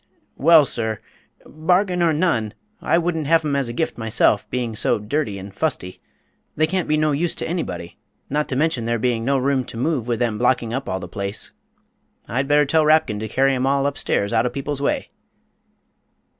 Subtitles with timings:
[0.39, 0.99] "Well, sir,
[1.45, 5.53] bargain or none, I wouldn't have 'em as a gift myself, being so dirty and
[5.53, 6.01] fusty;
[6.55, 9.77] they can't be no use to anybody, not to mention there being no room to
[9.77, 11.51] move with them blocking up all the place.
[12.27, 15.11] I'd better tell Rapkin to carry 'em all upstairs out of people's way."